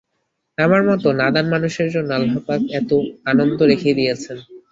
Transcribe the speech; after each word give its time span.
আমার 0.57 0.81
মতো 0.89 1.07
নাদান 1.19 1.45
মানুষের 1.49 1.87
জন্য 1.91 2.09
আল্লাহপাক 2.13 2.59
এত 2.79 2.91
আনন্দ 3.25 3.59
রেখে 3.71 3.97
দিয়েছেন। 3.99 4.37